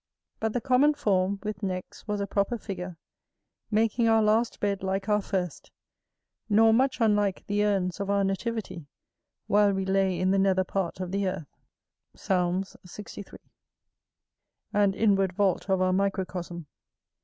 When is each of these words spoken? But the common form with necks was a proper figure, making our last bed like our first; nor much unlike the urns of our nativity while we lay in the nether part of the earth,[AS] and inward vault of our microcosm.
But 0.39 0.53
the 0.53 0.61
common 0.61 0.95
form 0.95 1.39
with 1.43 1.61
necks 1.61 2.07
was 2.07 2.19
a 2.19 2.25
proper 2.25 2.57
figure, 2.57 2.97
making 3.69 4.07
our 4.07 4.23
last 4.23 4.59
bed 4.59 4.81
like 4.81 5.07
our 5.07 5.21
first; 5.21 5.69
nor 6.49 6.73
much 6.73 6.99
unlike 6.99 7.45
the 7.45 7.63
urns 7.63 7.99
of 7.99 8.09
our 8.09 8.23
nativity 8.23 8.87
while 9.45 9.71
we 9.73 9.85
lay 9.85 10.19
in 10.19 10.31
the 10.31 10.39
nether 10.39 10.63
part 10.63 10.99
of 10.99 11.11
the 11.11 11.27
earth,[AS] 11.27 12.67
and 14.73 14.95
inward 14.95 15.33
vault 15.33 15.69
of 15.69 15.81
our 15.81 15.93
microcosm. 15.93 16.65